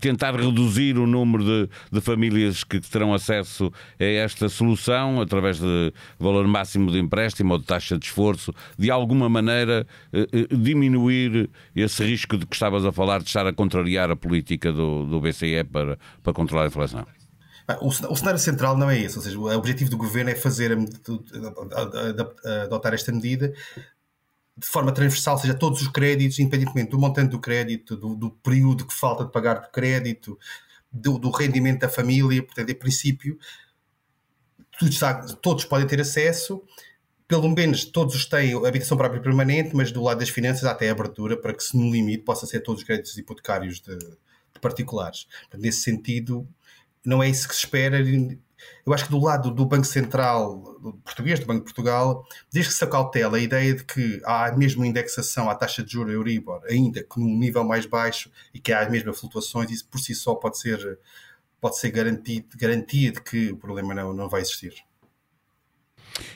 tentar 0.00 0.34
reduzir 0.34 0.96
o 0.98 1.06
número 1.06 1.44
de, 1.44 1.68
de, 1.92 2.00
famílias 2.00 2.64
que 2.64 2.80
terão 2.80 3.12
acesso 3.12 3.72
a 3.98 4.04
esta 4.04 4.48
solução 4.48 5.20
através 5.20 5.58
de 5.58 5.92
valor 6.18 6.46
máximo 6.46 6.90
de 6.90 6.98
empréstimo 6.98 7.52
ou 7.52 7.58
de 7.58 7.64
taxa 7.64 7.98
de 7.98 8.06
esforço, 8.06 8.52
de 8.78 8.90
alguma 8.90 9.28
maneira 9.28 9.86
diminuir 10.50 11.50
esse 11.74 12.04
risco 12.04 12.36
de 12.36 12.46
que 12.46 12.54
estavas 12.54 12.84
a 12.84 12.92
falar 12.92 13.18
de 13.20 13.26
estar 13.26 13.46
a 13.46 13.52
contrariar 13.52 14.10
a 14.10 14.16
política 14.16 14.72
do, 14.72 15.04
do 15.04 15.20
BCE 15.20 15.64
para, 15.64 15.98
para 16.22 16.32
controlar 16.32 16.64
a 16.64 16.68
inflação? 16.68 17.17
O, 17.80 18.16
cenário 18.16 18.40
central 18.40 18.78
não 18.78 18.88
é 18.88 18.98
esse, 18.98 19.18
ou 19.18 19.22
seja, 19.22 19.38
o 19.38 19.54
objetivo 19.54 19.90
do 19.90 19.98
governo 19.98 20.30
é 20.30 20.34
fazer 20.34 20.76
adotar 22.64 22.94
esta 22.94 23.12
medida 23.12 23.52
de 24.56 24.66
forma 24.66 24.90
transversal, 24.90 25.34
ou 25.34 25.40
seja, 25.40 25.54
todos 25.54 25.82
os 25.82 25.88
créditos, 25.88 26.38
independentemente 26.38 26.90
do 26.90 26.98
montante 26.98 27.30
do 27.30 27.38
crédito, 27.38 27.96
do, 27.96 28.14
do 28.14 28.30
período 28.30 28.86
que 28.86 28.94
falta 28.94 29.24
de 29.24 29.30
pagar 29.30 29.60
do 29.60 29.70
crédito, 29.70 30.38
do, 30.90 31.18
do, 31.18 31.30
rendimento 31.30 31.80
da 31.80 31.88
família, 31.88 32.42
portanto, 32.42 32.70
em 32.70 32.74
princípio, 32.74 33.38
está, 34.82 35.14
todos 35.36 35.64
podem 35.64 35.86
ter 35.86 36.00
acesso, 36.00 36.62
pelo 37.28 37.48
menos 37.50 37.84
todos 37.84 38.24
têm 38.26 38.54
habitação 38.66 38.96
própria 38.96 39.20
permanente, 39.20 39.76
mas 39.76 39.92
do 39.92 40.02
lado 40.02 40.18
das 40.18 40.30
finanças 40.30 40.64
há 40.64 40.72
até 40.72 40.88
abertura 40.88 41.36
para 41.36 41.54
que, 41.54 41.62
se 41.62 41.76
no 41.76 41.92
limite, 41.92 42.24
possa 42.24 42.46
ser 42.46 42.60
todos 42.60 42.80
os 42.80 42.86
créditos 42.86 43.16
hipotecários 43.16 43.80
de, 43.80 43.96
de 43.96 44.60
particulares. 44.60 45.28
Nesse 45.54 45.82
sentido, 45.82 46.48
não 47.08 47.22
é 47.22 47.28
isso 47.28 47.48
que 47.48 47.54
se 47.54 47.64
espera. 47.64 47.98
Eu 48.84 48.92
acho 48.92 49.06
que 49.06 49.10
do 49.10 49.18
lado 49.18 49.50
do 49.50 49.64
Banco 49.64 49.86
Central 49.86 50.78
do 50.78 50.92
português, 50.98 51.40
do 51.40 51.46
Banco 51.46 51.60
de 51.60 51.64
Portugal, 51.64 52.26
desde 52.52 52.70
que 52.70 52.76
se 52.76 52.84
acautela 52.84 53.38
a 53.38 53.40
ideia 53.40 53.74
de 53.74 53.82
que 53.82 54.20
há 54.24 54.52
mesmo 54.54 54.84
indexação 54.84 55.48
à 55.48 55.54
taxa 55.54 55.82
de 55.82 55.90
juros 55.90 56.12
Euribor, 56.12 56.62
ainda 56.68 57.02
que 57.02 57.18
num 57.18 57.38
nível 57.38 57.64
mais 57.64 57.86
baixo 57.86 58.30
e 58.52 58.60
que 58.60 58.72
há 58.72 58.80
as 58.80 58.90
mesmas 58.90 59.18
flutuações, 59.18 59.70
isso 59.70 59.88
por 59.88 59.98
si 59.98 60.14
só 60.14 60.34
pode 60.34 60.58
ser, 60.58 60.98
pode 61.58 61.78
ser 61.78 61.90
garantia 61.90 63.12
de 63.12 63.22
que 63.22 63.52
o 63.52 63.56
problema 63.56 63.94
não, 63.94 64.12
não 64.12 64.28
vai 64.28 64.42
existir. 64.42 64.74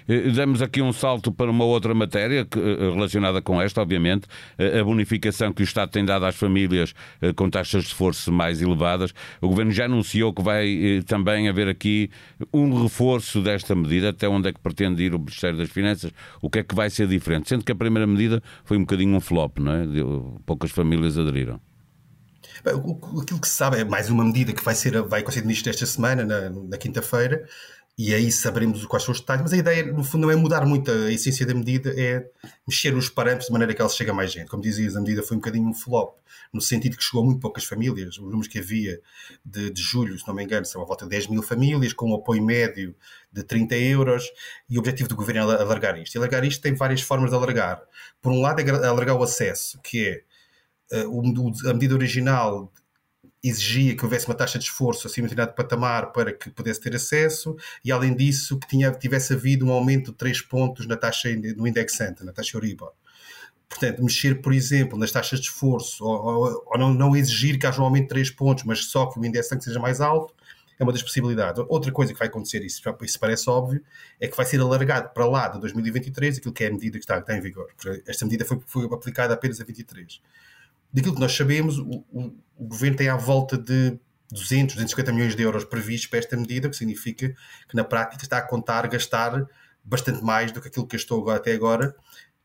Eh, 0.08 0.30
damos 0.30 0.62
aqui 0.62 0.82
um 0.82 0.92
salto 0.92 1.32
para 1.32 1.50
uma 1.50 1.64
outra 1.64 1.94
matéria 1.94 2.46
eh, 2.56 2.90
relacionada 2.94 3.40
com 3.40 3.60
esta, 3.60 3.80
obviamente, 3.80 4.26
eh, 4.58 4.80
a 4.80 4.84
bonificação 4.84 5.52
que 5.52 5.62
o 5.62 5.64
Estado 5.64 5.90
tem 5.90 6.04
dado 6.04 6.24
às 6.24 6.34
famílias 6.34 6.94
com 7.36 7.48
taxas 7.50 7.82
de 7.82 7.88
esforço 7.88 8.32
mais 8.32 8.60
elevadas. 8.60 9.12
O 9.40 9.48
Governo 9.48 9.70
já 9.70 9.84
anunciou 9.84 10.32
que 10.32 10.42
vai 10.42 11.02
também 11.06 11.48
haver 11.48 11.68
aqui 11.68 12.10
um 12.52 12.82
reforço 12.82 13.40
desta 13.40 13.74
medida. 13.74 14.10
Até 14.10 14.28
onde 14.28 14.48
é 14.48 14.52
que 14.52 14.60
pretende 14.60 15.02
ir 15.02 15.14
o 15.14 15.18
Ministério 15.18 15.58
das 15.58 15.70
Finanças? 15.70 16.12
O 16.40 16.50
que 16.50 16.60
é 16.60 16.62
que 16.62 16.74
vai 16.74 16.90
ser 16.90 17.06
diferente? 17.06 17.48
Sendo 17.48 17.64
que 17.64 17.72
a 17.72 17.74
primeira 17.74 18.06
medida 18.06 18.42
foi 18.64 18.76
um 18.76 18.80
bocadinho 18.80 19.16
um 19.16 19.20
flop, 19.20 19.58
não 19.58 19.72
é? 19.72 19.84
Poucas 20.44 20.70
famílias 20.70 21.18
aderiram. 21.18 21.60
Aquilo 22.64 23.40
que 23.40 23.48
se 23.48 23.56
sabe 23.56 23.78
é 23.78 23.84
mais 23.84 24.08
uma 24.08 24.24
medida 24.24 24.52
que 24.52 24.62
vai 24.62 24.74
ser 24.74 25.00
vai 25.02 25.20
acontecer 25.20 25.44
nisto 25.44 25.68
esta 25.68 25.84
semana, 25.84 26.24
na, 26.24 26.50
na 26.50 26.76
quinta-feira, 26.76 27.44
e 27.96 28.14
aí 28.14 28.32
saberemos 28.32 28.84
quais 28.86 29.04
são 29.04 29.12
os 29.12 29.20
detalhes, 29.20 29.42
mas 29.42 29.52
a 29.52 29.56
ideia, 29.56 29.84
no 29.92 30.02
fundo, 30.02 30.22
não 30.22 30.30
é 30.30 30.36
mudar 30.36 30.64
muito 30.64 30.90
a 30.90 31.12
essência 31.12 31.44
da 31.44 31.52
medida, 31.52 31.92
é 31.94 32.26
mexer 32.66 32.90
nos 32.90 33.10
parâmetros 33.10 33.48
de 33.48 33.52
maneira 33.52 33.74
que 33.74 33.82
ela 33.82 33.90
chegue 33.90 34.10
a 34.10 34.14
mais 34.14 34.32
gente. 34.32 34.48
Como 34.48 34.62
dizias, 34.62 34.96
a 34.96 35.00
medida 35.00 35.22
foi 35.22 35.36
um 35.36 35.40
bocadinho 35.40 35.68
um 35.68 35.74
flop, 35.74 36.16
no 36.54 36.60
sentido 36.60 36.96
que 36.96 37.04
chegou 37.04 37.22
a 37.22 37.26
muito 37.26 37.40
poucas 37.40 37.64
famílias. 37.64 38.16
Os 38.16 38.24
números 38.24 38.48
que 38.48 38.58
havia 38.58 38.98
de, 39.44 39.70
de 39.70 39.82
julho, 39.82 40.18
se 40.18 40.26
não 40.26 40.34
me 40.34 40.42
engano, 40.42 40.64
são 40.64 40.80
a 40.80 40.86
volta 40.86 41.04
de 41.04 41.10
10 41.10 41.26
mil 41.26 41.42
famílias, 41.42 41.92
com 41.92 42.10
um 42.10 42.14
apoio 42.14 42.42
médio 42.42 42.94
de 43.30 43.42
30 43.42 43.76
euros, 43.76 44.24
e 44.70 44.78
o 44.78 44.80
objetivo 44.80 45.10
do 45.10 45.16
governo 45.16 45.52
é 45.52 45.60
alargar 45.60 45.98
isto. 45.98 46.14
E 46.14 46.18
alargar 46.18 46.44
isto 46.44 46.62
tem 46.62 46.74
várias 46.74 47.02
formas 47.02 47.28
de 47.28 47.36
alargar. 47.36 47.82
Por 48.22 48.32
um 48.32 48.40
lado, 48.40 48.60
é 48.60 48.86
alargar 48.86 49.16
o 49.16 49.22
acesso, 49.22 49.78
que 49.82 50.24
é 50.90 51.06
uh, 51.06 51.68
a 51.68 51.74
medida 51.74 51.94
original 51.94 52.72
exigia 53.42 53.96
que 53.96 54.04
houvesse 54.04 54.26
uma 54.26 54.34
taxa 54.34 54.58
de 54.58 54.64
esforço 54.64 55.06
acima 55.06 55.26
de 55.26 55.34
determinado 55.34 55.56
patamar 55.56 56.12
para 56.12 56.32
que 56.32 56.48
pudesse 56.50 56.80
ter 56.80 56.94
acesso 56.94 57.56
e, 57.84 57.90
além 57.90 58.14
disso, 58.14 58.58
que 58.58 58.68
tinha, 58.68 58.92
tivesse 58.92 59.34
havido 59.34 59.66
um 59.66 59.72
aumento 59.72 60.12
de 60.12 60.18
3 60.18 60.42
pontos 60.42 60.86
na 60.86 60.96
taxa 60.96 61.28
no 61.56 61.66
indexante, 61.66 62.24
na 62.24 62.32
taxa 62.32 62.56
Euribor. 62.56 62.92
Portanto, 63.68 64.02
mexer, 64.02 64.40
por 64.42 64.52
exemplo, 64.52 64.98
nas 64.98 65.10
taxas 65.10 65.40
de 65.40 65.46
esforço 65.46 66.04
ou, 66.04 66.24
ou, 66.24 66.64
ou 66.66 66.78
não, 66.78 66.94
não, 66.94 67.16
exigir 67.16 67.58
que 67.58 67.66
haja 67.66 67.80
um 67.80 67.84
aumento 67.84 68.04
de 68.04 68.08
3 68.10 68.30
pontos, 68.30 68.64
mas 68.64 68.84
só 68.84 69.06
que 69.06 69.18
o 69.18 69.24
indexante 69.24 69.64
seja 69.64 69.80
mais 69.80 70.00
alto, 70.00 70.34
é 70.78 70.84
uma 70.84 70.92
das 70.92 71.02
possibilidades. 71.02 71.64
Outra 71.68 71.90
coisa 71.90 72.12
que 72.12 72.18
vai 72.18 72.28
acontecer, 72.28 72.62
isso, 72.64 72.82
isso 73.02 73.18
parece 73.18 73.48
óbvio, 73.48 73.82
é 74.20 74.28
que 74.28 74.36
vai 74.36 74.44
ser 74.44 74.60
alargado 74.60 75.10
para 75.10 75.26
lá 75.26 75.48
de 75.48 75.60
2023 75.60 76.38
aquilo 76.38 76.52
que 76.52 76.64
é 76.64 76.68
a 76.68 76.70
medida 76.70 76.98
que 76.98 77.04
está, 77.04 77.16
que 77.16 77.22
está 77.22 77.36
em 77.36 77.40
vigor. 77.40 77.68
Esta 78.06 78.24
medida 78.24 78.44
foi, 78.44 78.60
foi 78.66 78.84
aplicada 78.84 79.34
apenas 79.34 79.60
a 79.60 79.64
23. 79.64 80.20
Daquilo 80.92 81.14
que 81.14 81.20
nós 81.20 81.32
sabemos, 81.34 81.78
o, 81.78 82.04
o, 82.10 82.32
o 82.56 82.66
governo 82.66 82.96
tem 82.96 83.08
à 83.08 83.16
volta 83.16 83.56
de 83.56 83.98
200, 84.30 84.74
250 84.74 85.12
milhões 85.12 85.36
de 85.36 85.42
euros 85.42 85.64
previstos 85.64 86.08
para 86.08 86.18
esta 86.18 86.36
medida, 86.36 86.68
o 86.68 86.70
que 86.70 86.76
significa 86.76 87.34
que 87.68 87.76
na 87.76 87.84
prática 87.84 88.22
está 88.22 88.38
a 88.38 88.42
contar 88.42 88.86
gastar 88.88 89.46
bastante 89.84 90.22
mais 90.22 90.52
do 90.52 90.60
que 90.60 90.68
aquilo 90.68 90.86
que 90.86 90.96
gastou 90.96 91.28
até 91.30 91.52
agora. 91.52 91.94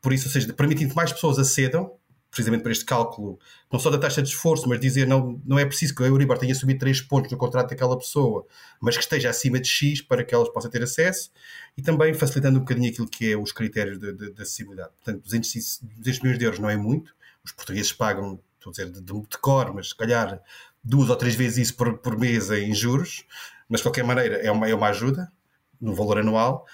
Por 0.01 0.13
isso, 0.13 0.27
ou 0.27 0.31
seja, 0.31 0.51
permitindo 0.53 0.89
que 0.89 0.95
mais 0.95 1.11
pessoas 1.11 1.39
acedam, 1.39 1.91
precisamente 2.29 2.61
para 2.61 2.71
este 2.71 2.85
cálculo, 2.85 3.39
não 3.71 3.79
só 3.79 3.89
da 3.89 3.97
taxa 3.97 4.21
de 4.21 4.29
esforço, 4.29 4.67
mas 4.67 4.79
dizer 4.79 5.07
não, 5.07 5.41
não 5.45 5.57
é 5.57 5.65
preciso 5.65 5.95
que 5.95 6.03
a 6.03 6.07
Euribor 6.07 6.37
tenha 6.37 6.53
subido 6.53 6.79
3 6.79 7.01
pontos 7.01 7.31
no 7.31 7.37
contrato 7.37 7.69
daquela 7.69 7.97
pessoa, 7.97 8.45
mas 8.81 8.95
que 8.95 9.03
esteja 9.03 9.29
acima 9.29 9.59
de 9.59 9.67
X 9.67 10.01
para 10.01 10.23
que 10.23 10.35
elas 10.35 10.49
possam 10.49 10.69
ter 10.69 10.83
acesso 10.83 11.31
e 11.77 11.81
também 11.81 12.13
facilitando 12.13 12.57
um 12.57 12.61
bocadinho 12.61 12.89
aquilo 12.89 13.07
que 13.07 13.31
é 13.31 13.37
os 13.37 13.51
critérios 13.51 13.97
de, 13.97 14.13
de, 14.13 14.33
de 14.33 14.41
acessibilidade. 14.41 14.91
Portanto, 15.03 15.23
200, 15.23 15.79
200 15.97 16.21
milhões 16.21 16.39
de 16.39 16.45
euros 16.45 16.59
não 16.59 16.69
é 16.69 16.75
muito, 16.75 17.15
os 17.47 17.53
portugueses 17.53 17.93
pagam, 17.93 18.39
estou 18.57 18.69
a 18.69 18.71
dizer 18.71 18.91
de, 18.91 19.01
de, 19.01 19.37
cor, 19.39 19.73
mas 19.73 19.89
se 19.89 19.95
calhar 19.95 20.41
duas 20.83 21.09
ou 21.09 21.15
três 21.15 21.35
vezes 21.35 21.69
isso 21.69 21.77
por, 21.77 21.97
por 21.99 22.17
mês 22.17 22.51
em 22.51 22.73
juros, 22.73 23.25
mas 23.69 23.79
de 23.79 23.85
qualquer 23.85 24.03
maneira 24.03 24.35
é 24.37 24.51
uma, 24.51 24.67
é 24.67 24.75
uma 24.75 24.87
ajuda 24.87 25.31
no 25.79 25.95
valor 25.95 26.19
anual. 26.19 26.65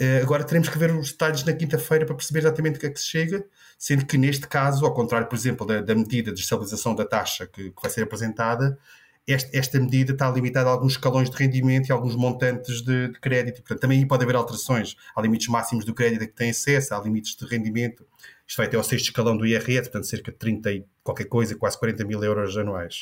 Uh, 0.00 0.22
agora 0.22 0.44
teremos 0.44 0.68
que 0.68 0.78
ver 0.78 0.90
os 0.94 1.10
detalhes 1.10 1.42
na 1.42 1.52
quinta-feira 1.52 2.04
para 2.04 2.14
perceber 2.14 2.40
exatamente 2.40 2.76
o 2.76 2.80
que 2.80 2.86
é 2.86 2.90
que 2.90 3.00
se 3.00 3.06
chega, 3.06 3.44
sendo 3.78 4.04
que 4.04 4.18
neste 4.18 4.46
caso, 4.46 4.84
ao 4.84 4.94
contrário, 4.94 5.26
por 5.26 5.36
exemplo, 5.36 5.66
da, 5.66 5.80
da 5.80 5.94
medida 5.94 6.32
de 6.32 6.40
estabilização 6.40 6.94
da 6.94 7.04
taxa 7.04 7.46
que, 7.46 7.70
que 7.70 7.82
vai 7.82 7.90
ser 7.90 8.02
apresentada, 8.02 8.78
este, 9.26 9.56
esta 9.56 9.80
medida 9.80 10.12
está 10.12 10.30
limitada 10.30 10.68
a 10.68 10.72
alguns 10.72 10.92
escalões 10.92 11.28
de 11.28 11.36
rendimento 11.36 11.88
e 11.88 11.92
alguns 11.92 12.14
montantes 12.14 12.80
de, 12.82 13.08
de 13.08 13.18
crédito. 13.18 13.56
Portanto, 13.56 13.80
também 13.80 13.98
aí 13.98 14.06
pode 14.06 14.22
haver 14.22 14.36
alterações. 14.36 14.96
Há 15.16 15.20
limites 15.20 15.48
máximos 15.48 15.84
do 15.84 15.92
crédito 15.92 16.22
a 16.22 16.26
que 16.26 16.32
tem 16.32 16.50
acesso, 16.50 16.94
há 16.94 17.00
limites 17.00 17.34
de 17.34 17.44
rendimento. 17.44 18.06
Isto 18.46 18.58
vai 18.58 18.66
até 18.66 18.76
ao 18.76 18.82
sexto 18.82 19.06
escalão 19.06 19.36
do 19.36 19.46
IRS, 19.46 19.90
portanto, 19.90 20.06
cerca 20.06 20.30
de 20.30 20.38
30 20.38 20.72
e 20.72 20.84
qualquer 21.02 21.24
coisa, 21.24 21.56
quase 21.56 21.78
40 21.78 22.04
mil 22.04 22.22
euros 22.22 22.56
anuais. 22.56 22.98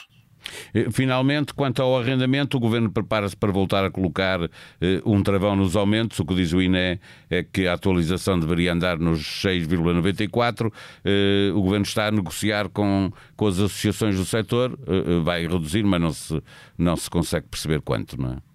Eh, 0.75 0.91
finalmente, 0.91 1.55
quanto 1.55 1.83
ao 1.83 1.99
arrendamento, 1.99 2.57
o 2.57 2.61
Governo 2.61 2.91
prepara-se 2.91 3.37
para 3.37 3.53
voltar 3.53 3.85
a 3.85 3.91
colocar 3.91 4.43
eh, 4.81 5.01
um 5.05 5.23
travão 5.23 5.57
nos 5.57 5.77
aumentos. 5.77 6.19
O 6.19 6.25
que 6.25 6.35
diz 6.35 6.53
o 6.53 6.61
INE 6.61 7.01
é 7.31 7.43
que 7.43 7.67
a 7.67 7.75
atualização 7.75 8.39
deveria 8.39 8.73
andar 8.73 8.99
nos 8.99 9.21
6,94. 9.43 10.73
Eh, 11.05 11.51
o 11.55 11.63
Governo 11.63 11.85
está 11.85 12.09
a 12.09 12.11
negociar 12.11 12.69
com, 12.69 13.11
com 13.37 13.47
as 13.47 13.59
associações 13.59 14.17
do 14.17 14.25
setor, 14.25 14.79
eh, 14.87 15.21
vai 15.23 15.47
reduzir, 15.47 15.83
mas 15.85 16.01
não 16.01 16.13
se, 16.13 16.43
não 16.77 16.97
se 16.97 17.09
consegue 17.09 17.47
perceber 17.49 17.81
quanto, 17.81 18.21
não 18.21 18.33
é? 18.33 18.54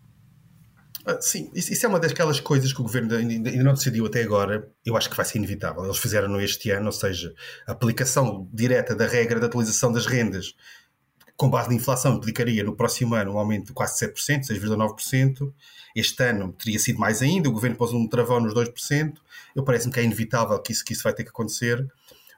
Ah, 1.10 1.22
sim, 1.22 1.50
isso 1.56 1.86
é 1.86 1.90
uma 1.90 2.00
daquelas 2.00 2.40
coisas 2.40 2.72
que 2.72 2.80
o 2.80 2.84
governo 2.84 3.16
ainda 3.16 3.52
não 3.64 3.74
decidiu 3.74 4.06
até 4.06 4.22
agora. 4.22 4.70
Eu 4.86 4.96
acho 4.96 5.10
que 5.10 5.18
vai 5.18 5.26
ser 5.26 5.40
inevitável. 5.40 5.84
Eles 5.84 5.98
fizeram 5.98 6.28
no 6.28 6.40
este 6.40 6.70
ano, 6.70 6.88
ou 6.88 6.92
seja, 6.92 7.34
a 7.66 7.72
aplicação 7.72 8.48
direta 8.54 8.96
da 8.96 9.08
regra 9.08 9.40
de 9.40 9.46
atualização 9.46 9.92
das 9.92 10.06
rendas 10.06 10.54
com 11.40 11.50
base 11.50 11.70
na 11.70 11.76
inflação, 11.76 12.18
implicaria 12.18 12.66
no 12.66 12.76
próximo 12.76 13.16
ano 13.16 13.32
um 13.32 13.38
aumento 13.38 13.68
de 13.68 13.74
quase 13.74 14.06
7%, 14.06 14.48
6,9%. 14.48 15.54
Este 15.96 16.22
ano 16.22 16.52
teria 16.52 16.78
sido 16.78 17.00
mais 17.00 17.22
ainda, 17.22 17.48
o 17.48 17.52
governo 17.54 17.78
pôs 17.78 17.94
um 17.94 18.06
travão 18.10 18.42
nos 18.42 18.54
2%. 18.54 19.14
Eu 19.56 19.64
parece-me 19.64 19.94
que 19.94 20.02
é 20.02 20.04
inevitável 20.04 20.60
que 20.60 20.74
isso, 20.74 20.84
que 20.84 20.92
isso 20.92 21.02
vai 21.02 21.14
ter 21.14 21.24
que 21.24 21.30
acontecer. 21.30 21.88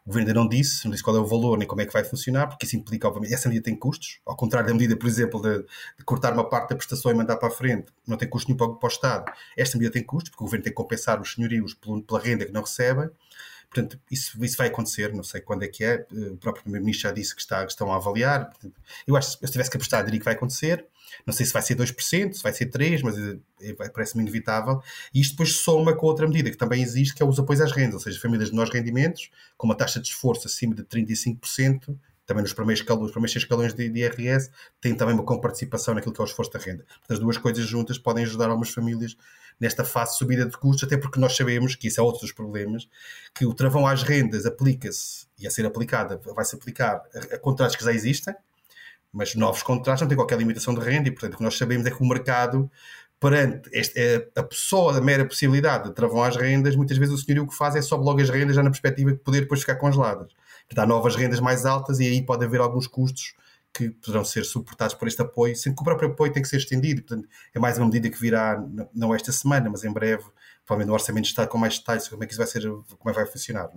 O 0.03 0.09
governo 0.09 0.29
ainda 0.29 0.39
não 0.39 0.47
disse, 0.47 0.85
não 0.85 0.91
disse 0.91 1.03
qual 1.03 1.15
é 1.15 1.19
o 1.19 1.25
valor 1.25 1.57
nem 1.57 1.67
como 1.67 1.81
é 1.81 1.85
que 1.85 1.93
vai 1.93 2.03
funcionar, 2.03 2.47
porque 2.47 2.65
isso 2.65 2.75
implica, 2.75 3.07
obviamente, 3.07 3.33
essa 3.33 3.47
medida 3.47 3.65
tem 3.65 3.75
custos, 3.75 4.19
ao 4.25 4.35
contrário 4.35 4.67
da 4.67 4.73
medida, 4.73 4.97
por 4.97 5.07
exemplo, 5.07 5.39
de, 5.39 5.59
de 5.59 6.03
cortar 6.03 6.33
uma 6.33 6.49
parte 6.49 6.69
da 6.71 6.75
prestação 6.75 7.11
e 7.11 7.13
mandar 7.13 7.37
para 7.37 7.49
a 7.49 7.51
frente, 7.51 7.91
não 8.07 8.17
tem 8.17 8.27
custo 8.27 8.47
nenhum 8.49 8.57
para, 8.57 8.73
para 8.73 8.87
o 8.87 8.91
Estado. 8.91 9.31
Esta 9.55 9.77
medida 9.77 9.93
tem 9.93 10.03
custos, 10.03 10.31
porque 10.31 10.43
o 10.43 10.47
governo 10.47 10.63
tem 10.63 10.71
que 10.71 10.77
compensar 10.77 11.21
os 11.21 11.33
senhorios 11.33 11.75
pela 11.75 12.19
renda 12.19 12.45
que 12.45 12.51
não 12.51 12.61
recebem. 12.61 13.09
Portanto, 13.73 13.97
isso, 14.11 14.43
isso 14.43 14.57
vai 14.57 14.67
acontecer, 14.67 15.13
não 15.13 15.23
sei 15.23 15.39
quando 15.39 15.63
é 15.63 15.67
que 15.69 15.81
é. 15.81 16.05
O 16.11 16.35
próprio 16.35 16.63
Primeiro-Ministro 16.63 17.07
já 17.07 17.13
disse 17.13 17.33
que, 17.33 17.39
está, 17.39 17.65
que 17.65 17.71
estão 17.71 17.91
a 17.91 17.95
avaliar. 17.95 18.51
Eu 19.07 19.15
acho 19.15 19.39
que 19.39 19.47
se 19.47 19.51
tivesse 19.51 19.71
que 19.71 19.77
apostar, 19.77 20.03
diria 20.03 20.19
que 20.19 20.25
vai 20.25 20.33
acontecer. 20.33 20.85
Não 21.25 21.33
sei 21.33 21.45
se 21.45 21.53
vai 21.53 21.61
ser 21.61 21.75
2%, 21.75 22.33
se 22.33 22.43
vai 22.43 22.51
ser 22.51 22.65
3%, 22.69 23.01
mas 23.01 23.15
é, 23.61 23.89
parece-me 23.89 24.23
inevitável. 24.23 24.81
E 25.13 25.21
isto 25.21 25.31
depois 25.31 25.55
soma 25.55 25.95
com 25.95 26.05
outra 26.05 26.27
medida 26.27 26.51
que 26.51 26.57
também 26.57 26.83
existe, 26.83 27.15
que 27.15 27.23
é 27.23 27.25
os 27.25 27.39
apoios 27.39 27.61
às 27.61 27.71
rendas, 27.71 27.93
ou 27.93 27.99
seja, 28.01 28.19
famílias 28.19 28.49
de 28.49 28.55
menores 28.55 28.73
rendimentos, 28.73 29.29
com 29.57 29.67
uma 29.67 29.75
taxa 29.75 30.01
de 30.01 30.07
esforço 30.09 30.47
acima 30.47 30.75
de 30.75 30.83
35%, 30.83 31.97
também 32.25 32.43
nos 32.43 32.53
primeiros, 32.53 32.81
escalões, 32.81 33.03
nos 33.03 33.11
primeiros 33.11 33.31
seis 33.31 33.43
escalões 33.43 33.73
de, 33.73 33.89
de 33.89 33.99
IRS, 33.99 34.51
tem 34.81 34.95
também 34.95 35.15
uma 35.15 35.23
comparticipação 35.23 35.93
naquilo 35.93 36.13
que 36.13 36.21
é 36.21 36.23
o 36.23 36.27
esforço 36.27 36.51
da 36.51 36.59
renda. 36.59 36.83
Portanto, 36.83 37.11
as 37.11 37.19
duas 37.19 37.37
coisas 37.37 37.65
juntas 37.65 37.97
podem 37.97 38.23
ajudar 38.25 38.49
algumas 38.49 38.69
famílias 38.69 39.15
nesta 39.61 39.85
fase 39.85 40.13
de 40.13 40.17
subida 40.17 40.45
de 40.45 40.57
custos, 40.57 40.83
até 40.83 40.97
porque 40.97 41.19
nós 41.19 41.35
sabemos 41.37 41.75
que 41.75 41.87
isso 41.87 42.01
é 42.01 42.03
outro 42.03 42.21
dos 42.21 42.31
problemas, 42.31 42.89
que 43.33 43.45
o 43.45 43.53
travão 43.53 43.85
às 43.85 44.01
rendas 44.01 44.45
aplica-se, 44.45 45.27
e 45.39 45.45
a 45.45 45.51
ser 45.51 45.65
aplicada, 45.65 46.19
vai-se 46.35 46.55
aplicar 46.55 47.03
a, 47.13 47.35
a 47.35 47.39
contratos 47.39 47.75
que 47.75 47.83
já 47.85 47.93
existem, 47.93 48.33
mas 49.13 49.35
novos 49.35 49.61
contratos 49.61 50.01
não 50.01 50.07
têm 50.07 50.17
qualquer 50.17 50.39
limitação 50.39 50.73
de 50.73 50.81
renda, 50.81 51.07
e 51.07 51.11
portanto 51.11 51.35
o 51.35 51.37
que 51.37 51.43
nós 51.43 51.55
sabemos 51.55 51.85
é 51.85 51.91
que 51.91 52.01
o 52.01 52.05
mercado 52.05 52.69
perante 53.19 53.69
este, 53.71 53.99
é, 53.99 54.27
a 54.35 54.41
pessoa, 54.41 54.97
a 54.97 55.01
mera 55.01 55.23
possibilidade 55.23 55.89
de 55.89 55.93
travão 55.93 56.23
às 56.23 56.35
rendas, 56.35 56.75
muitas 56.75 56.97
vezes 56.97 57.13
o 57.13 57.17
senhorio 57.19 57.43
o 57.43 57.47
que 57.47 57.55
faz 57.55 57.75
é 57.75 57.81
sobe 57.81 58.03
logo 58.03 58.19
as 58.19 58.31
rendas 58.31 58.55
já 58.55 58.63
na 58.63 58.71
perspectiva 58.71 59.11
de 59.11 59.19
poder 59.19 59.41
depois 59.41 59.59
ficar 59.59 59.75
congeladas. 59.75 60.33
Portanto, 60.67 60.79
há 60.79 60.87
novas 60.87 61.15
rendas 61.15 61.39
mais 61.39 61.67
altas 61.67 61.99
e 61.99 62.07
aí 62.07 62.25
pode 62.25 62.43
haver 62.43 62.59
alguns 62.59 62.87
custos 62.87 63.35
que 63.73 63.89
poderão 63.89 64.23
ser 64.23 64.43
suportados 64.43 64.95
por 64.95 65.07
este 65.07 65.21
apoio, 65.21 65.55
sendo 65.55 65.75
que 65.75 65.81
o 65.81 65.85
próprio 65.85 66.09
apoio 66.09 66.31
tem 66.31 66.41
que 66.41 66.49
ser 66.49 66.57
estendido. 66.57 67.03
Portanto, 67.03 67.27
é 67.53 67.59
mais 67.59 67.77
uma 67.77 67.85
medida 67.85 68.09
que 68.09 68.19
virá, 68.19 68.61
não 68.93 69.15
esta 69.15 69.31
semana, 69.31 69.69
mas 69.69 69.83
em 69.83 69.91
breve, 69.91 70.23
provavelmente 70.65 70.87
no 70.87 70.93
Orçamento 70.93 71.23
de 71.23 71.29
Estado 71.29 71.47
com 71.47 71.57
mais 71.57 71.77
detalhes 71.77 72.03
sobre 72.03 72.15
como 72.15 72.23
é 72.23 72.27
que 72.27 72.33
isso 72.33 72.39
vai 72.39 72.47
ser, 72.47 72.97
como 72.97 73.09
é 73.09 73.13
vai 73.13 73.25
funcionar. 73.25 73.69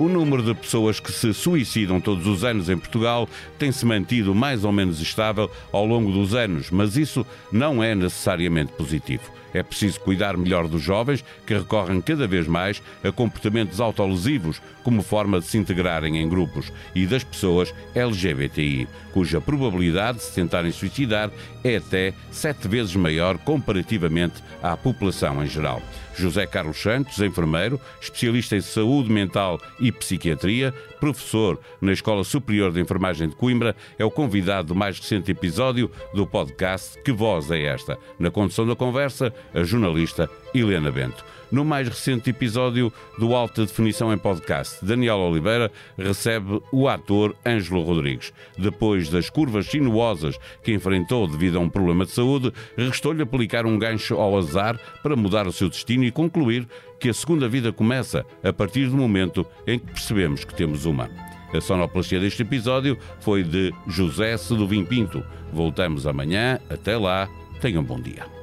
O 0.00 0.08
número 0.08 0.42
de 0.42 0.54
pessoas 0.54 0.98
que 0.98 1.12
se 1.12 1.34
suicidam 1.34 2.00
todos 2.00 2.26
os 2.26 2.42
anos 2.42 2.70
em 2.70 2.78
Portugal 2.78 3.28
tem-se 3.58 3.84
mantido 3.84 4.34
mais 4.34 4.64
ou 4.64 4.72
menos 4.72 4.98
estável 4.98 5.50
ao 5.70 5.84
longo 5.84 6.10
dos 6.10 6.34
anos, 6.34 6.70
mas 6.70 6.96
isso 6.96 7.24
não 7.52 7.82
é 7.82 7.94
necessariamente 7.94 8.72
positivo. 8.72 9.30
É 9.52 9.62
preciso 9.62 10.00
cuidar 10.00 10.36
melhor 10.36 10.68
dos 10.68 10.82
jovens 10.82 11.24
que 11.46 11.54
recorrem 11.54 12.00
cada 12.00 12.26
vez 12.26 12.46
mais 12.46 12.82
a 13.02 13.10
comportamentos 13.10 13.80
autolesivos 13.80 14.60
como 14.82 15.02
forma 15.02 15.40
de 15.40 15.46
se 15.46 15.58
integrarem 15.58 16.18
em 16.18 16.28
grupos 16.28 16.72
e 16.94 17.06
das 17.06 17.24
pessoas 17.24 17.74
LGBTI, 17.94 18.88
cuja 19.12 19.40
probabilidade 19.40 20.18
de 20.18 20.24
se 20.24 20.34
tentarem 20.34 20.72
suicidar 20.72 21.30
é 21.62 21.76
até 21.76 22.14
sete 22.30 22.68
vezes 22.68 22.94
maior 22.96 23.38
comparativamente 23.38 24.42
à 24.62 24.76
população 24.76 25.42
em 25.42 25.46
geral. 25.46 25.82
José 26.20 26.46
Carlos 26.46 26.80
Santos, 26.80 27.18
enfermeiro, 27.20 27.80
especialista 28.00 28.56
em 28.56 28.60
saúde 28.60 29.10
mental 29.10 29.58
e 29.78 29.90
psiquiatria, 29.90 30.74
professor 31.00 31.58
na 31.80 31.92
Escola 31.92 32.24
Superior 32.24 32.70
de 32.72 32.80
Enfermagem 32.80 33.28
de 33.28 33.34
Coimbra, 33.34 33.74
é 33.98 34.04
o 34.04 34.10
convidado 34.10 34.68
do 34.68 34.74
mais 34.74 34.98
recente 34.98 35.30
episódio 35.30 35.90
do 36.12 36.26
podcast 36.26 37.00
Que 37.02 37.10
Voz 37.10 37.50
é 37.50 37.62
Esta? 37.62 37.98
Na 38.18 38.30
condução 38.30 38.66
da 38.66 38.76
conversa, 38.76 39.32
a 39.54 39.62
jornalista 39.62 40.28
Helena 40.54 40.90
Bento. 40.90 41.24
No 41.50 41.64
mais 41.64 41.88
recente 41.88 42.30
episódio 42.30 42.92
do 43.18 43.34
Alta 43.34 43.66
Definição 43.66 44.12
em 44.12 44.18
Podcast, 44.18 44.84
Daniel 44.84 45.18
Oliveira 45.18 45.70
recebe 45.98 46.62
o 46.70 46.88
ator 46.88 47.34
Ângelo 47.44 47.82
Rodrigues. 47.82 48.32
Depois 48.56 49.08
das 49.08 49.28
curvas 49.28 49.66
sinuosas 49.66 50.38
que 50.62 50.72
enfrentou 50.72 51.26
devido 51.26 51.58
a 51.58 51.60
um 51.60 51.68
problema 51.68 52.04
de 52.04 52.12
saúde, 52.12 52.52
restou-lhe 52.76 53.22
aplicar 53.22 53.66
um 53.66 53.76
gancho 53.76 54.14
ao 54.14 54.38
azar 54.38 54.78
para 55.02 55.16
mudar 55.16 55.48
o 55.48 55.52
seu 55.52 55.68
destino 55.68 56.04
e 56.04 56.12
concluir 56.12 56.68
que 57.00 57.08
a 57.08 57.14
segunda 57.14 57.48
vida 57.48 57.72
começa 57.72 58.24
a 58.44 58.52
partir 58.52 58.86
do 58.86 58.96
momento 58.96 59.44
em 59.66 59.78
que 59.78 59.86
percebemos 59.86 60.44
que 60.44 60.54
temos 60.54 60.84
uma. 60.84 61.10
A 61.52 61.60
sonoplastia 61.60 62.20
deste 62.20 62.42
episódio 62.42 62.96
foi 63.18 63.42
de 63.42 63.74
José 63.88 64.36
Seduvim 64.36 64.84
Pinto. 64.84 65.24
Voltamos 65.52 66.06
amanhã. 66.06 66.60
Até 66.70 66.96
lá. 66.96 67.28
Tenham 67.60 67.82
um 67.82 67.84
bom 67.84 68.00
dia. 68.00 68.39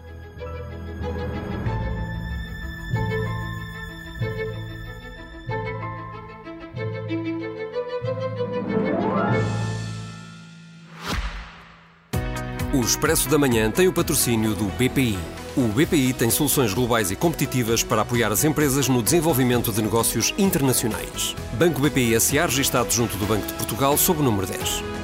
O 12.73 12.81
Expresso 12.81 13.27
da 13.27 13.37
Manhã 13.37 13.71
tem 13.71 13.87
o 13.87 13.93
patrocínio 13.93 14.53
do 14.53 14.65
BPI. 14.65 15.17
O 15.57 15.67
BPI 15.69 16.13
tem 16.13 16.29
soluções 16.29 16.73
globais 16.73 17.09
e 17.09 17.15
competitivas 17.15 17.81
para 17.81 18.03
apoiar 18.03 18.31
as 18.31 18.43
empresas 18.43 18.87
no 18.87 19.01
desenvolvimento 19.01 19.71
de 19.71 19.81
negócios 19.81 20.31
internacionais. 20.37 21.35
Banco 21.53 21.81
BPI 21.81 22.19
SA 22.19 22.45
registado 22.45 22.91
junto 22.91 23.17
do 23.17 23.25
Banco 23.25 23.47
de 23.47 23.53
Portugal 23.53 23.97
sob 23.97 24.19
o 24.19 24.23
número 24.23 24.45
10. 24.45 24.96